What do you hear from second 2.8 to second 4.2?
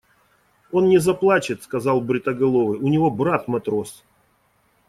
у него брат– матрос.